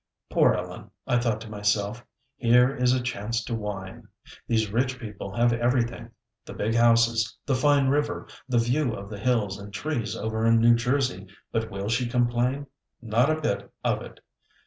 [0.31, 2.03] Poor Ellen, I thought to myself,
[2.37, 4.07] here is a chance to whine.
[4.47, 6.09] These rich people have everything
[6.43, 10.59] the big houses, the fine river, the view of the hills and trees over in
[10.59, 12.65] New Jersey, but will she complain?
[12.99, 14.19] Not a bit of it.